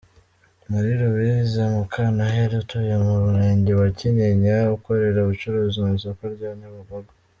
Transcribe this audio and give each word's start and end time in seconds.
Marie 0.69 0.97
Luwize 1.01 1.61
Mukanoheri, 1.73 2.53
utuye 2.61 2.93
mu 3.05 3.13
Murenge 3.25 3.71
wa 3.81 3.87
Kinyinya 3.97 4.55
ukorera 4.75 5.17
ubucuruzi 5.21 5.77
mu 5.83 5.89
isoko 5.97 6.23
rya 6.35 6.49
Nyabugogo. 6.59 7.11